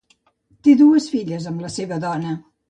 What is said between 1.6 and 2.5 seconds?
la seva dona.